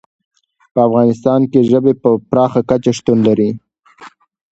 [0.73, 3.49] په افغانستان کې ژبې په پراخه کچه شتون لري.